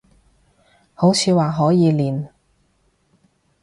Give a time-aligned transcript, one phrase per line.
[0.95, 2.25] 好似話可以練